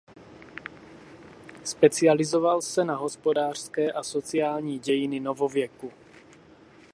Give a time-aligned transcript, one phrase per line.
[1.63, 5.91] Specializoval se na hospodářské a sociální dějiny novověku.